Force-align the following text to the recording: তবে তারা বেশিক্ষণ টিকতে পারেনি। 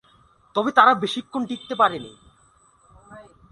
তবে 0.55 0.69
তারা 0.71 0.93
বেশিক্ষণ 0.93 1.41
টিকতে 1.45 1.73
পারেনি। 1.75 2.11